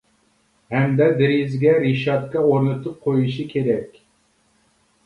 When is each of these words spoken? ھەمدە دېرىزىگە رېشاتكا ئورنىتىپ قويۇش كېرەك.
ھەمدە 0.75 1.09
دېرىزىگە 1.19 1.75
رېشاتكا 1.83 2.45
ئورنىتىپ 2.47 2.99
قويۇش 3.07 3.41
كېرەك. 3.55 4.05